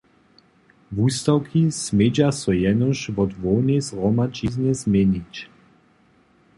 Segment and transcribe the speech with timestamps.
[0.97, 5.33] Wustawki smědźa so jenož wot hłownej zhromadźiznje změnić.